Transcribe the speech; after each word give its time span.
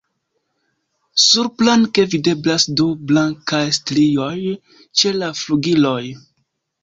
Surplanke 1.23 2.05
videblas 2.13 2.65
du 2.79 2.87
blankaj 3.11 3.61
strioj 3.79 4.33
ĉe 5.01 5.11
la 5.19 5.29
flugiloj. 5.43 6.01